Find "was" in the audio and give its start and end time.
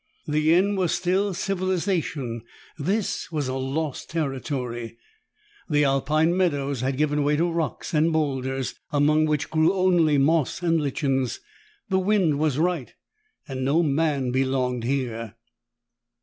0.77-0.95, 3.31-3.47, 12.39-12.57